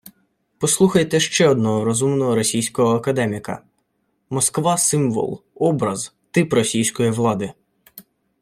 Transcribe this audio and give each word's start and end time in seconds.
Послухайте 0.59 1.19
ще 1.19 1.47
одного 1.49 1.83
розумного 1.85 2.35
російського 2.35 2.95
академіка: 2.95 3.63
«Москва– 4.29 4.77
Символ, 4.77 5.43
Образ, 5.55 6.13
Тип 6.31 6.53
Російської 6.53 7.09
влади 7.09 7.53